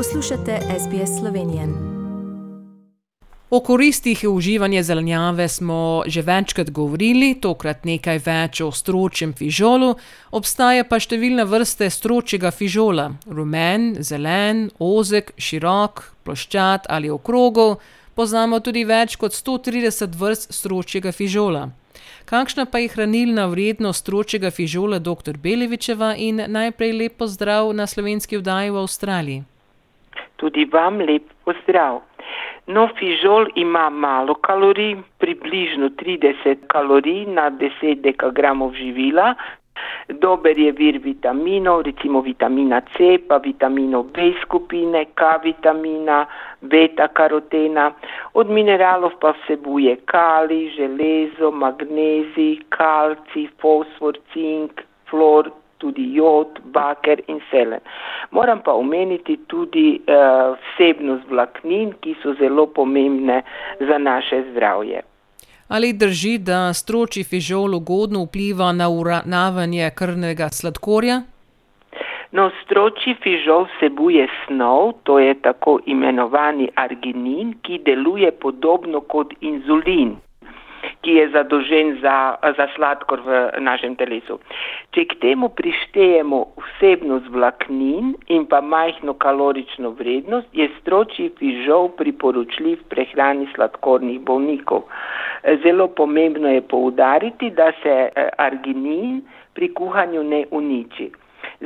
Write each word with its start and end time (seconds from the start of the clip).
Poslušate 0.00 0.58
SBS 0.78 1.18
Slovenije. 1.20 1.68
O 3.50 3.60
koristih 3.60 4.24
uživanja 4.28 4.82
zelenjave 4.82 5.48
smo 5.48 6.02
že 6.06 6.22
večkrat 6.22 6.70
govorili, 6.70 7.40
tokrat 7.40 7.84
nekaj 7.84 8.20
več 8.24 8.60
o 8.60 8.70
stročjem 8.72 9.34
fižolu. 9.36 9.94
Obstaja 10.30 10.86
pa 10.88 10.96
številna 10.96 11.44
vrste 11.44 11.90
stročjega 11.90 12.50
fižola: 12.50 13.10
rumen, 13.26 13.96
zelen, 14.00 14.70
ozek, 14.78 15.34
širok, 15.36 16.02
ploščat 16.24 16.88
ali 16.88 17.10
okrogel. 17.10 17.76
Poznamo 18.14 18.60
tudi 18.60 18.86
več 18.88 19.20
kot 19.20 19.36
130 19.36 20.16
vrst 20.16 20.52
stročjega 20.62 21.12
fižola. 21.12 21.68
Kakšna 22.24 22.64
pa 22.64 22.78
je 22.78 22.88
hranilna 22.88 23.46
vrednost 23.52 24.00
stročjega 24.00 24.50
fižola 24.50 24.98
dr. 24.98 25.36
Belevičeva 25.36 26.14
in 26.16 26.40
najprej 26.48 26.92
lep 26.92 27.20
pozdrav 27.20 27.74
na 27.76 27.86
slovenski 27.86 28.40
vdaji 28.40 28.70
v 28.70 28.86
Avstraliji. 28.88 29.49
Tudi 30.40 30.64
vam 30.72 31.02
lep 31.04 31.28
pozdrav. 31.44 32.00
No, 32.66 32.88
fižol 32.96 33.50
ima 33.60 33.90
malo 33.90 34.34
kalorij, 34.46 34.96
približno 35.20 35.90
30 36.00 36.66
kalorij 36.72 37.26
na 37.28 37.50
10 37.50 38.00
dekagramov 38.06 38.72
živila. 38.78 39.34
Dober 40.22 40.58
je 40.58 40.72
vir 40.72 40.98
vitaminov, 40.98 41.82
recimo 41.86 42.20
vitamina 42.20 42.80
C, 42.96 43.18
pa 43.28 43.38
vitaminov 43.38 44.10
B 44.16 44.32
skupine, 44.42 45.04
K 45.14 45.30
vitamina, 45.44 46.26
beta 46.60 47.08
karotena. 47.08 47.90
Od 48.34 48.50
mineralov 48.50 49.16
pa 49.22 49.32
vsebuje 49.38 49.96
kali, 50.10 50.60
železo, 50.76 51.52
magnezij, 51.62 52.58
kalci, 52.76 53.48
fosfor, 53.62 54.18
cink, 54.32 54.82
flor, 55.10 55.52
tudi 55.80 56.04
jod, 56.14 56.60
baker 56.74 57.22
in 57.26 57.40
selen. 57.50 57.80
Moram 58.30 58.60
pa 58.64 58.72
omeniti 58.76 59.38
tudi 59.48 59.88
uh, 59.98 60.54
vsebnost 60.60 61.28
vlaknin, 61.28 61.94
ki 62.00 62.14
so 62.22 62.34
zelo 62.38 62.66
pomembne 62.66 63.42
za 63.80 63.98
naše 63.98 64.44
zdravje. 64.52 65.02
Ali 65.68 65.92
drži, 65.92 66.38
da 66.38 66.72
stroči 66.74 67.24
fižol 67.24 67.74
ugodno 67.74 68.24
vpliva 68.24 68.72
na 68.72 68.88
uravnavanje 68.90 69.90
krvnega 69.98 70.48
sladkorja? 70.48 71.20
No, 72.32 72.50
stroči 72.62 73.14
fižol 73.22 73.66
vsebuje 73.70 74.26
snov, 74.46 74.92
to 75.02 75.18
je 75.18 75.34
tako 75.42 75.78
imenovani 75.86 76.68
arginin, 76.74 77.54
ki 77.62 77.82
deluje 77.86 78.30
podobno 78.30 79.00
kot 79.00 79.34
inzulin 79.40 80.16
ki 81.10 81.16
je 81.16 81.30
zadolžen 81.34 81.98
za, 82.02 82.38
za 82.56 82.66
sladkor 82.76 83.18
v 83.26 83.30
našem 83.58 83.96
telesu. 83.98 84.38
Če 84.94 85.02
k 85.10 85.18
temu 85.18 85.48
prištejemo 85.58 86.38
vsebnost 86.62 87.26
vlaknin 87.34 88.14
in 88.30 88.46
pa 88.46 88.60
majhno 88.62 89.16
kalorično 89.18 89.90
vrednost, 89.98 90.46
je 90.54 90.68
stročji 90.78 91.32
fižol 91.40 91.90
priporočljiv 91.98 92.84
prehrani 92.94 93.48
sladkornih 93.56 94.20
bolnikov. 94.22 94.86
Zelo 95.64 95.88
pomembno 95.88 96.52
je 96.52 96.62
poudariti, 96.62 97.50
da 97.50 97.72
se 97.82 97.96
eh, 98.06 98.30
arginin 98.38 99.24
pri 99.54 99.74
kuhanju 99.74 100.22
ne 100.22 100.44
uniči. 100.54 101.10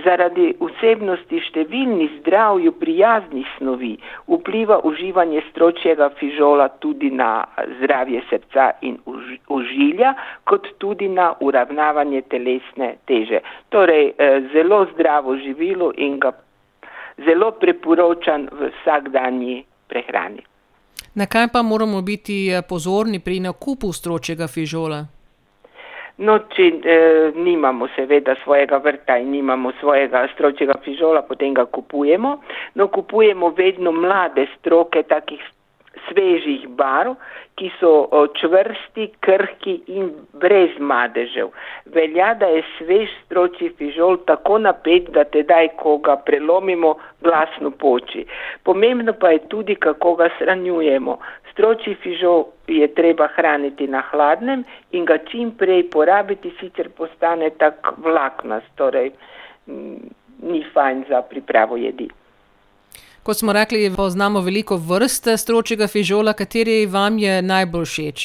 Zaradi 0.03 0.49
vsebnosti 0.59 1.39
številnih 1.39 2.17
zdravju 2.19 2.73
prijaznih 2.81 3.47
snovi 3.59 3.93
vpliva 4.27 4.81
uživanje 4.89 5.45
stročjega 5.53 6.09
fižola 6.19 6.67
tudi 6.83 7.13
na 7.15 7.45
zdravje 7.79 8.25
srca 8.31 8.73
in 8.83 8.99
ožilja, 9.49 10.15
kot 10.45 10.69
tudi 10.79 11.09
na 11.09 11.33
uravnavanje 11.41 12.23
telesne 12.23 12.97
teže. 13.07 13.41
Torej, 13.69 14.13
eh, 14.19 14.41
zelo 14.53 14.87
zdravo 14.95 15.37
živilo 15.37 15.93
in 15.97 16.19
ga 16.19 16.33
zelo 17.27 17.51
priporočam 17.51 18.49
v 18.53 18.71
vsakdanji 18.71 19.65
prehrani. 19.89 20.43
Na 21.15 21.27
kaj 21.27 21.49
pa 21.53 21.63
moramo 21.63 22.03
biti 22.03 22.49
eh, 22.51 22.63
pozorni 22.69 23.21
pri 23.21 23.41
nakupu 23.41 23.93
stročjega 23.93 24.49
fižola? 24.49 25.05
No, 26.17 26.37
če 26.55 26.67
e, 26.71 26.97
nimamo 27.35 27.89
seveda 27.97 28.37
svojega 28.45 28.79
vrta 28.79 29.17
in 29.19 29.33
nimamo 29.35 29.73
svojega 29.81 30.29
stročjega 30.35 30.77
fižola, 30.85 31.25
potem 31.27 31.55
ga 31.55 31.65
kupujemo. 31.67 32.37
No, 32.79 32.87
kupujemo 32.89 33.51
vedno 33.51 33.91
mlade 33.93 34.47
stroke 34.59 35.03
takih 35.11 35.43
svežih 36.09 36.69
barv, 36.69 37.15
ki 37.55 37.71
so 37.79 38.09
čvrsti, 38.35 39.07
krhki 39.23 39.75
in 39.95 40.11
brez 40.43 40.75
madežev. 40.79 41.53
Velja, 41.95 42.33
da 42.35 42.47
je 42.51 42.65
svež 42.79 43.13
stročji 43.25 43.71
fižol 43.79 44.19
tako 44.27 44.59
napet, 44.59 45.11
da 45.15 45.25
tedaj, 45.25 45.69
ko 45.79 45.99
ga 45.99 46.17
prelomimo, 46.17 46.97
glasno 47.23 47.71
poči. 47.71 48.27
Pomembno 48.63 49.13
pa 49.13 49.31
je 49.37 49.45
tudi, 49.49 49.75
kako 49.75 50.15
ga 50.19 50.29
shranjujemo. 50.39 51.19
Stročji 51.53 51.95
fižol 52.03 52.45
je 52.67 52.89
treba 52.95 53.29
hraniti 53.37 53.87
na 53.87 54.03
hladnem 54.11 54.65
in 54.91 55.05
ga 55.05 55.19
čim 55.31 55.55
prej 55.55 55.87
porabiti, 55.91 56.51
sicer 56.61 56.91
postane 56.97 57.51
tak 57.59 57.95
vlaknast, 58.03 58.67
torej 58.75 59.13
ni 60.43 60.65
fajn 60.75 61.05
za 61.09 61.23
pripravo 61.23 61.77
jedi. 61.77 62.11
Kot 63.25 63.37
smo 63.37 63.53
rekli, 63.53 63.89
poznamo 63.97 64.41
veliko 64.45 64.77
vrst 64.77 65.29
stročjega 65.43 65.87
fižola, 65.89 66.35
kateri 66.37 66.85
vam 66.87 67.17
je 67.19 67.39
najbolj 67.43 67.87
všeč? 67.89 68.25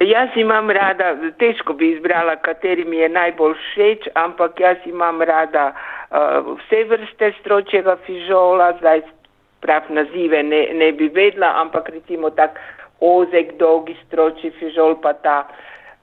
Jaz 0.00 0.36
imam 0.40 0.70
rada, 0.70 1.10
težko 1.36 1.74
bi 1.76 1.90
izbrala, 1.92 2.38
kateri 2.40 2.86
mi 2.88 2.96
je 2.96 3.08
najbolj 3.12 3.52
všeč, 3.60 4.08
ampak 4.14 4.60
jaz 4.64 4.88
imam 4.88 5.20
rada 5.20 5.66
uh, 5.74 6.48
vse 6.62 6.80
vrste 6.88 7.32
stročjega 7.40 7.98
fižola, 8.06 8.70
zdaj 8.80 9.02
prav 9.60 9.92
nazive 9.92 10.42
ne, 10.42 10.62
ne 10.72 10.92
bi 10.92 11.10
vedla, 11.12 11.52
ampak 11.60 11.92
recimo 11.92 12.30
tak 12.30 12.56
ozek, 13.04 13.58
dolgi 13.60 13.98
stroči 14.06 14.48
fižol, 14.56 14.96
pa 15.02 15.12
ta 15.12 15.42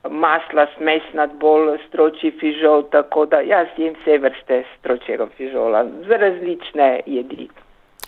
masla 0.09 0.67
smesnat 0.77 1.33
bolj 1.39 1.77
stroči 1.87 2.31
fižol, 2.39 2.83
tako 2.91 3.25
da 3.25 3.39
jaz 3.39 3.67
jem 3.77 3.93
vse 4.01 4.17
vrste 4.17 4.63
stročega 4.79 5.27
fižola 5.37 5.85
za 6.07 6.17
različne 6.17 6.99
jedi. 7.05 7.47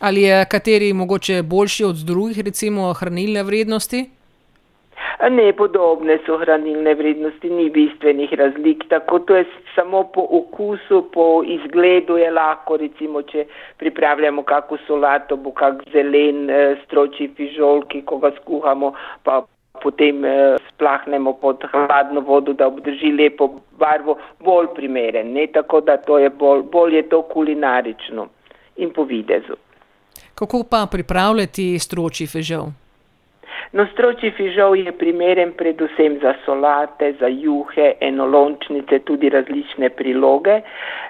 Ali 0.02 0.22
je 0.22 0.46
kateri 0.52 0.94
mogoče 0.94 1.42
boljši 1.44 1.84
od 1.84 1.96
drugih, 1.96 2.40
recimo 2.46 2.94
hranilne 2.94 3.44
vrednosti? 3.44 4.06
Ne, 5.30 5.54
podobne 5.54 6.20
so 6.26 6.38
hranilne 6.38 6.94
vrednosti, 6.94 7.50
ni 7.50 7.70
bistvenih 7.74 8.34
razlik, 8.38 8.84
tako 8.90 9.20
to 9.20 9.36
je 9.36 9.46
samo 9.76 10.04
po 10.14 10.28
okusu, 10.40 11.02
po 11.14 11.44
izgledu 11.46 12.18
je 12.18 12.30
lahko, 12.32 12.78
recimo, 12.78 13.22
če 13.22 13.48
pripravljamo 13.82 14.44
kako 14.44 14.78
solato, 14.88 15.38
bo 15.38 15.52
kak 15.58 15.82
zelen 15.94 16.50
eh, 16.50 16.78
stroči 16.86 17.32
fižol, 17.38 17.88
ki 17.90 18.04
ko 18.06 18.22
ga 18.22 18.32
skuhamo, 18.38 18.94
pa 19.24 19.42
potem 19.84 20.26
eh, 20.26 20.58
splahnemo 20.70 21.34
pod 21.34 21.64
hladno 21.72 22.22
vodo, 22.22 22.54
da 22.54 22.68
obdrži 22.68 23.12
lepo 23.12 23.50
barvo, 23.80 24.18
bolj 24.40 24.68
primeren, 24.76 25.34
ne, 25.34 25.48
tako 25.48 25.82
da 25.82 25.98
to 25.98 26.20
je 26.20 26.30
bolj, 26.30 26.64
bolj 26.72 26.96
je 26.96 27.10
to 27.10 27.22
kulinarično 27.22 28.28
in 28.78 28.94
po 28.94 29.04
videzu. 29.04 29.56
Kako 30.36 30.64
pa 30.70 30.88
pripravljati 30.92 31.80
stroči 31.80 32.28
fižol? 32.28 32.68
No, 33.76 33.84
stroči 33.92 34.30
fižol 34.32 34.78
je 34.80 34.92
primeren 34.96 35.50
predvsem 35.60 36.14
za 36.22 36.32
solate, 36.46 37.10
za 37.20 37.28
juhe, 37.28 37.88
enolončnice, 38.00 39.00
tudi 39.04 39.28
različne 39.30 39.90
priloge. 39.90 40.62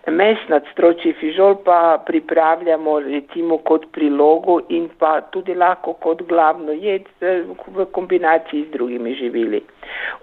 Mesnat 0.09 0.65
stroči 0.71 1.13
fižol 1.19 1.59
pa 1.65 2.01
pripravljamo 2.05 2.99
recimo 2.99 3.59
kot 3.61 3.85
prilogo 3.93 4.57
in 4.69 4.89
pa 4.97 5.19
tudi 5.21 5.53
lahko 5.53 5.93
kot 6.01 6.23
glavno 6.25 6.73
jed 6.73 7.05
v 7.21 7.85
kombinaciji 7.93 8.63
z 8.63 8.73
drugimi 8.73 9.13
živili. 9.13 9.61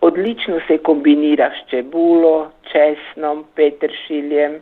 Odlično 0.00 0.58
se 0.66 0.78
kombinira 0.78 1.52
s 1.54 1.70
čebulo, 1.70 2.50
česnom, 2.72 3.44
petršiljem, 3.54 4.58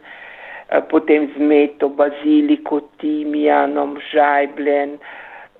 potem 0.92 1.30
z 1.32 1.40
meto, 1.40 1.88
baziliko, 1.88 2.80
timijanom, 3.00 3.96
žajbljen 4.12 4.98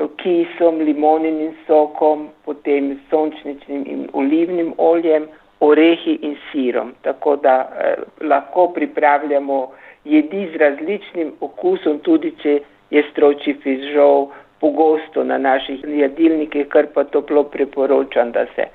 kisom, 0.08 0.80
limoninim 0.80 1.54
sokom, 1.66 2.28
potem 2.44 2.98
sončničnim 3.10 3.84
in 3.86 4.08
olivnim 4.12 4.74
oljem, 4.78 5.28
orehi 5.60 6.18
in 6.22 6.36
sirom. 6.50 6.92
Tako 7.02 7.36
da 7.36 7.56
eh, 7.62 7.94
lahko 8.20 8.68
pripravljamo 8.74 9.70
jedi 10.04 10.48
z 10.52 10.56
različnim 10.56 11.32
okusom, 11.40 11.98
tudi 11.98 12.34
če 12.42 12.60
je 12.90 13.02
stroči 13.10 13.54
fižol 13.62 14.28
pogosto 14.60 15.24
na 15.24 15.38
naših 15.38 15.84
jedilnikih, 15.84 16.68
kar 16.68 16.86
pa 16.94 17.04
toplo 17.04 17.44
priporočam, 17.44 18.32
da 18.32 18.46
se 18.54 18.68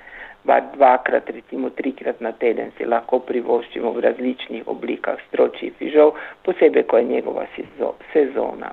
dvakrat, 0.76 1.30
recimo 1.30 1.70
trikrat 1.70 2.22
na 2.22 2.32
teden 2.32 2.72
si 2.78 2.86
lahko 2.86 3.20
privoščimo 3.20 3.92
v 3.92 4.04
različnih 4.08 4.68
oblikah 4.68 5.20
stroči 5.28 5.74
fižol, 5.80 6.14
posebej, 6.44 6.84
ko 6.88 6.98
je 6.98 7.04
njegova 7.04 7.46
sezona. 8.14 8.72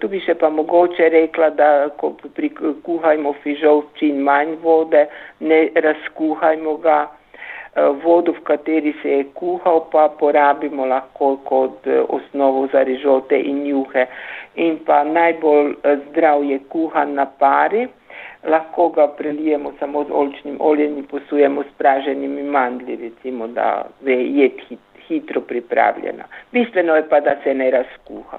Tu 0.00 0.08
bi 0.08 0.20
še 0.22 0.34
pa 0.38 0.48
mogoče 0.50 1.08
rekla, 1.12 1.50
da 1.58 1.88
ko 1.98 2.12
prikuhajmo 2.36 3.32
fižol 3.42 3.82
čim 3.98 4.22
manj 4.28 4.54
vode, 4.62 5.06
ne 5.40 5.58
razkuhajmo 5.74 6.76
ga, 6.84 6.98
vodo, 8.04 8.32
v 8.36 8.44
kateri 8.46 8.92
se 9.02 9.16
je 9.16 9.24
kuhal, 9.34 9.82
pa 9.92 10.06
porabimo 10.20 10.86
lahko 10.86 11.36
kot 11.48 11.88
osnovo 12.08 12.68
za 12.72 12.84
rižote 12.86 13.40
in 13.40 13.64
juhe. 13.66 14.06
In 14.60 14.78
pa 14.86 15.02
najbolj 15.08 15.74
zdrav 16.06 16.44
je 16.44 16.60
kuhan 16.68 17.14
na 17.18 17.26
pari 17.26 17.88
lahko 18.44 18.88
ga 18.88 19.06
prelijemo 19.06 19.72
samo 19.78 20.04
z 20.04 20.10
olčnim 20.12 20.56
oljem 20.60 20.98
in 20.98 21.06
posujemo 21.06 21.62
s 21.62 21.78
praženimi 21.78 22.42
mandli, 22.42 22.96
recimo, 22.96 23.46
da 23.46 23.86
je 24.06 24.18
jed 24.38 24.52
hit, 24.68 24.80
hitro 25.08 25.40
pripravljena. 25.40 26.24
Bistveno 26.52 26.96
je 26.96 27.08
pa, 27.08 27.20
da 27.20 27.36
se 27.44 27.54
ne 27.54 27.70
razkuha. 27.70 28.38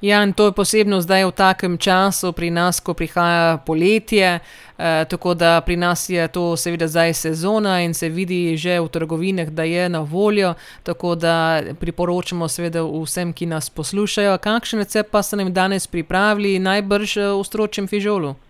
Ja, 0.00 0.22
in 0.22 0.32
to 0.32 0.44
je 0.46 0.52
posebno 0.52 1.00
zdaj 1.00 1.24
v 1.24 1.32
takem 1.32 1.78
času 1.78 2.30
pri 2.32 2.50
nas, 2.54 2.78
ko 2.80 2.94
prihaja 2.94 3.58
poletje, 3.66 4.38
eh, 4.78 5.04
tako 5.10 5.34
da 5.34 5.60
pri 5.60 5.76
nas 5.76 6.08
je 6.08 6.28
to 6.28 6.56
seveda 6.56 6.86
zdaj 6.88 7.14
sezona 7.14 7.80
in 7.82 7.94
se 7.94 8.08
vidi 8.08 8.56
že 8.56 8.80
v 8.80 8.88
trgovinah, 8.88 9.50
da 9.50 9.62
je 9.62 9.88
na 9.88 10.00
voljo, 10.00 10.54
tako 10.82 11.14
da 11.14 11.62
priporočamo 11.80 12.48
seveda 12.48 12.82
vsem, 12.82 13.32
ki 13.32 13.46
nas 13.46 13.70
poslušajo. 13.70 14.38
Kakšen 14.38 14.78
recept 14.78 15.10
pa 15.10 15.22
ste 15.22 15.36
nam 15.36 15.52
danes 15.52 15.86
pripravili, 15.86 16.58
najbrž 16.58 17.16
eh, 17.16 17.32
v 17.34 17.44
stročjem 17.44 17.88
fižolu? 17.88 18.47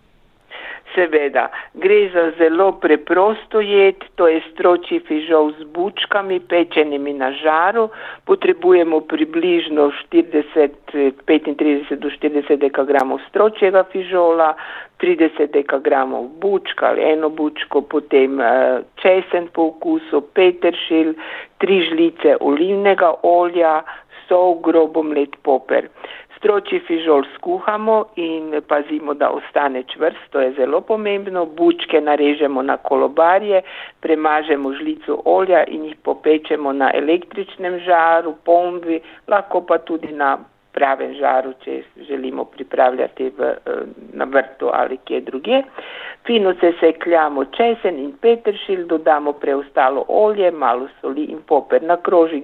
Seveda, 0.99 1.47
gre 1.73 2.09
za 2.11 2.31
zelo 2.37 2.71
preprosto 2.71 3.61
jed, 3.61 4.03
to 4.19 4.27
je 4.27 4.41
stroči 4.51 4.99
fižol 5.07 5.53
z 5.55 5.63
bučkami, 5.71 6.39
pečenimi 6.43 7.13
na 7.15 7.31
žaru. 7.31 7.87
Potrebujemo 8.27 8.99
približno 9.07 9.91
40, 10.11 10.91
35 11.23 11.95
do 11.95 12.11
40 12.11 12.59
dekagramov 12.59 13.23
stročjega 13.29 13.85
fižola, 13.93 14.51
30 14.99 15.55
dekagramov 15.55 16.27
bučka 16.43 16.91
ali 16.91 17.07
eno 17.13 17.29
bučko, 17.29 17.81
potem 17.81 18.41
eh, 18.41 18.83
česen 18.99 19.47
po 19.55 19.71
okusu, 19.71 20.21
peteršilj, 20.35 21.15
tri 21.63 21.79
žlice 21.87 22.35
olivnega 22.43 23.13
olja, 23.23 23.79
sol, 24.27 24.59
grobo 24.59 25.03
mlet 25.03 25.39
poper. 25.47 25.87
Stroči 26.39 26.79
fižol 26.87 27.25
skuhamo 27.35 28.15
in 28.15 28.61
pazimo, 28.67 29.13
da 29.13 29.29
ostane 29.29 29.83
čvrst, 29.83 30.29
to 30.31 30.39
je 30.39 30.53
zelo 30.55 30.79
pomembno. 30.81 31.45
Bučke 31.45 31.99
narežemo 32.01 32.61
na 32.61 32.77
kolobarje, 32.77 33.61
premažemo 33.99 34.71
žlico 34.73 35.21
olja 35.25 35.65
in 35.67 35.83
jih 35.85 35.97
popečemo 36.03 36.71
na 36.73 36.91
električnem 36.95 37.79
žaru, 37.83 38.37
pombi, 38.45 39.01
lahko 39.27 39.61
pa 39.61 39.77
tudi 39.77 40.15
na 40.15 40.37
pravem 40.73 41.13
žaru, 41.13 41.53
če 41.63 41.81
želimo 42.07 42.45
pripravljati 42.45 43.29
v, 43.37 43.43
eh, 43.43 43.71
na 44.13 44.25
vrtu 44.25 44.69
ali 44.73 44.97
kje 44.97 45.21
druge. 45.21 45.61
Fino 46.25 46.53
se 46.59 46.73
sekljamo 46.79 47.45
česen 47.45 47.99
in 47.99 48.11
peteršilj, 48.21 48.83
dodamo 48.85 49.33
preostalo 49.33 50.05
olje, 50.07 50.51
malo 50.51 50.87
soli 51.01 51.23
in 51.23 51.41
poper. 51.47 51.83
Na 51.83 51.97
krožnik, 51.97 52.43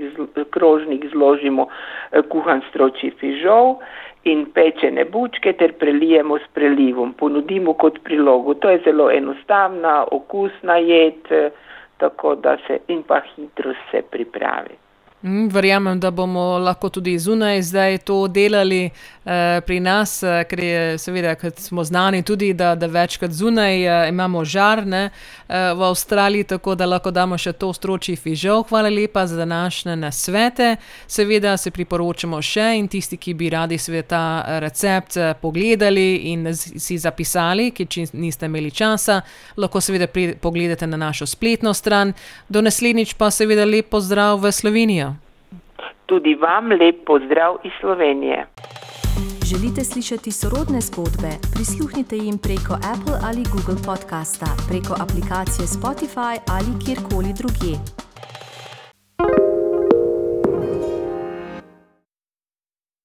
krožnik 0.50 1.06
zložimo 1.12 1.68
eh, 1.68 2.22
kuhan 2.22 2.62
stroči 2.69 3.12
fižol 3.19 3.75
in 4.24 4.45
pečene 4.54 5.06
bučke 5.06 5.54
ter 5.54 5.74
prelijemo 5.74 6.38
s 6.38 6.48
prelivom. 6.54 7.13
Ponudimo 7.13 7.74
kot 7.74 8.00
prilogo. 8.04 8.54
To 8.54 8.69
je 8.69 8.81
zelo 8.86 9.12
enostavna, 9.12 10.06
okusna 10.12 10.78
jed, 10.78 11.30
eh, 11.30 11.51
tako 11.98 12.36
da 12.36 12.57
se 12.68 12.80
in 12.88 13.04
pa 13.04 13.21
hitro 13.36 13.74
se 13.92 14.01
pripravi. 14.01 14.84
Mm, 15.23 15.47
verjamem, 15.47 16.00
da 16.00 16.12
bomo 16.12 16.57
lahko 16.59 16.89
tudi 16.89 17.19
zunaj 17.19 17.62
zdaj 17.62 17.97
to 17.97 18.27
delali 18.27 18.89
eh, 19.25 19.62
pri 19.65 19.79
nas, 19.79 20.23
eh, 20.23 20.44
ker 20.44 20.59
je 20.59 20.97
seveda, 20.97 21.35
ker 21.35 21.51
smo 21.57 21.83
znani 21.83 22.21
tudi, 22.23 22.53
da, 22.53 22.75
da 22.75 22.85
večkrat 22.85 23.31
zunaj 23.31 23.85
eh, 23.85 24.09
imamo 24.09 24.44
žar 24.45 24.85
ne, 24.88 25.09
eh, 25.47 25.73
v 25.73 25.83
Avstraliji, 25.83 26.44
tako 26.44 26.75
da 26.75 26.85
lahko 26.85 27.12
damo 27.12 27.38
še 27.38 27.53
to 27.53 27.71
stroči 27.73 28.15
fižol. 28.15 28.63
Hvala 28.69 28.89
lepa 28.89 29.25
za 29.27 29.38
današnje 29.38 29.95
nasvete. 29.95 30.75
Seveda 31.07 31.57
se 31.57 31.71
priporočamo 31.71 32.41
še 32.41 32.68
in 32.77 32.88
tisti, 32.88 33.18
ki 33.18 33.33
bi 33.33 33.50
radi 33.50 33.77
seveda 33.77 34.07
ta 34.07 34.23
eh, 34.45 34.59
recept 34.59 35.18
eh, 35.18 35.33
pogledali 35.41 36.15
in 36.35 36.51
si 36.53 36.97
zapisali, 36.97 37.71
ki 37.71 37.85
če 37.85 38.06
niste 38.13 38.45
imeli 38.45 38.71
časa, 38.71 39.21
lahko 39.57 39.81
seveda 39.81 40.07
pri, 40.07 40.35
pogledate 40.41 40.88
na 40.88 40.97
našo 40.97 41.25
spletno 41.25 41.73
stran. 41.73 42.13
Do 42.50 42.61
naslednjič 42.61 43.15
pa 43.18 43.31
seveda 43.31 43.65
lep 43.65 43.89
pozdrav 43.89 44.38
v 44.44 44.51
Slovenijo. 44.51 45.14
Tudi 46.06 46.36
vam 46.36 46.72
lep 46.72 47.06
pozdrav 47.06 47.56
iz 47.63 47.72
Slovenije. 47.80 48.48
Želite 49.50 49.84
slišati 49.84 50.31
sorodne 50.31 50.81
zgodbe? 50.81 51.31
Prisluhnite 51.56 52.16
jim 52.16 52.38
preko 52.38 52.74
Apple 52.94 53.18
ali 53.28 53.44
Google 53.54 53.80
podcasta, 53.86 54.46
preko 54.69 54.94
aplikacije 55.04 55.66
Spotify 55.78 56.34
ali 56.56 56.72
kjerkoli 56.86 57.31
drugje. 57.40 58.05